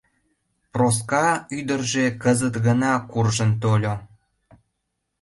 Проска 0.73 1.27
ӱдыржӧ 1.57 2.05
кызыт 2.23 2.55
гына 2.65 2.93
куржын 3.11 3.51
тольо. 3.61 3.95